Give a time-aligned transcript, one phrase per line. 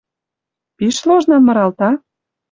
[0.77, 1.89] Пиш ложнан мыралта?